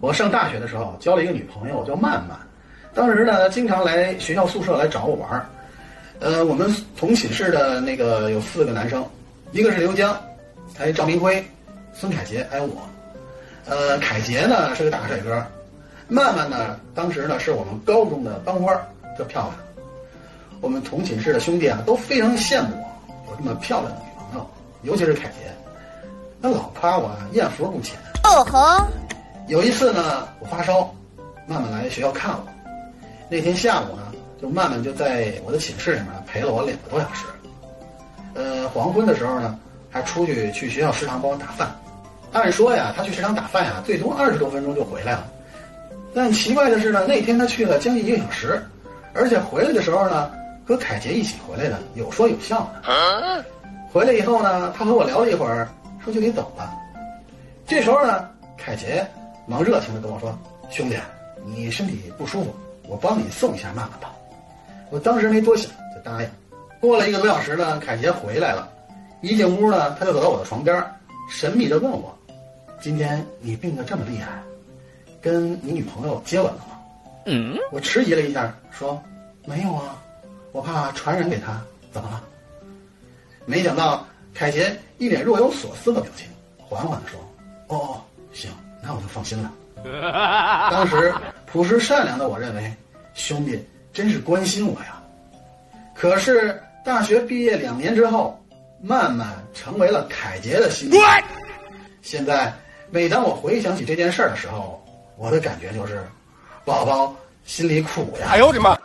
[0.00, 2.38] 我上大学的时候交了一个女朋友叫曼曼，
[2.94, 5.46] 当时呢经常来学校宿舍来找我玩儿。
[6.20, 9.04] 呃，我们同寝室的那个有四个男生，
[9.52, 10.18] 一个是刘江，
[10.76, 11.44] 还有赵明辉、
[11.92, 12.82] 孙凯杰，还有我。
[13.66, 15.44] 呃，凯杰呢是个大帅哥，
[16.08, 18.74] 曼曼呢当时呢是我们高中的班花，
[19.18, 19.54] 特漂亮。
[20.62, 22.68] 我们同寝室的兄弟啊都非常羡慕
[23.26, 24.50] 我有这么漂亮的女朋友，
[24.82, 25.50] 尤其是凯杰，
[26.42, 27.98] 他老夸我艳福不浅。
[28.24, 28.86] 哦吼！
[29.50, 30.94] 有一次呢，我发烧，
[31.44, 32.46] 曼曼来学校看我。
[33.28, 34.02] 那天下午呢，
[34.40, 37.26] 就曼曼就在我的寝室里面陪了我两个多小时。
[38.34, 39.58] 呃，黄昏的时候呢，
[39.90, 41.68] 还出去去学校食堂帮我打饭。
[42.30, 45.26] 按说呀，他去食堂打饭呀，最多二十多分钟就回来了。
[46.14, 48.64] 但奇怪的是呢，那天他去了将近一个小时，
[49.14, 50.30] 而且回来的时候呢，
[50.64, 53.44] 和凯杰一起回来的，有说有笑的。
[53.92, 55.68] 回来以后呢，他和我聊了一会儿，
[56.04, 56.72] 说就得走了。
[57.66, 59.04] 这时候呢，凯杰
[59.46, 60.36] 忙热情的跟我说
[60.70, 60.96] ：“兄弟，
[61.44, 62.54] 你身体不舒服，
[62.88, 64.14] 我帮你送一下曼曼吧。”
[64.90, 66.28] 我当时没多想，就答应。
[66.80, 68.68] 过了一个多小时呢，凯杰回来了，
[69.20, 70.84] 一进屋呢，他就走到我的床边，
[71.30, 72.16] 神秘的问我
[72.80, 74.42] ：“今天你病得这么厉害，
[75.20, 76.78] 跟你女朋友接吻了吗？”
[77.26, 79.00] 嗯，我迟疑了一下，说
[79.44, 80.02] ：“没有啊，
[80.52, 81.60] 我怕传染给她。
[81.92, 82.24] 怎么了？”
[83.46, 87.20] 没想到凯杰一脸若有所思的表情，缓缓的说
[87.68, 88.00] ：“哦，
[88.32, 88.50] 行，
[88.82, 89.52] 那我就放心了。
[90.70, 91.12] ”当时
[91.46, 92.72] 朴实善良的我认为，
[93.14, 95.00] 兄弟真是关心我呀。
[95.94, 98.42] 可是大学毕业两年之后，
[98.82, 100.90] 慢慢成为了凯杰的心。
[102.02, 102.52] 现在
[102.90, 104.82] 每当我回想起这件事儿的时候，
[105.16, 106.02] 我的感觉就是，
[106.64, 107.14] 宝宝
[107.44, 108.28] 心里苦呀。
[108.30, 108.78] 哎呦我的妈！